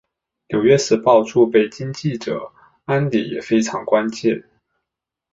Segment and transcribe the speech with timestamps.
[0.49, 2.51] 纽约时报驻北京记者
[2.85, 4.43] 安迪也非常关切。